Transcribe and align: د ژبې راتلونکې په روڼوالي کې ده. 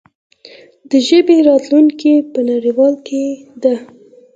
د 0.89 0.91
ژبې 1.07 1.37
راتلونکې 1.49 2.13
په 2.31 2.39
روڼوالي 2.47 2.99
کې 3.07 3.23
ده. 3.61 3.73